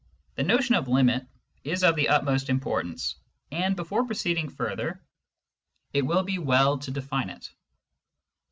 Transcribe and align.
The 0.33 0.41
notion 0.41 0.73
of" 0.73 0.87
limit" 0.87 1.27
is 1.73 1.83
of 1.83 1.95
the 1.95 2.09
utmost 2.09 2.49
importance, 2.49 3.17
and 3.51 3.75
before 3.75 4.03
proceeding 4.03 4.49
further 4.49 4.99
it 5.93 6.01
will 6.01 6.23
be 6.23 6.39
well 6.39 6.79
to 6.79 6.89
define 6.89 7.29
it. 7.29 7.47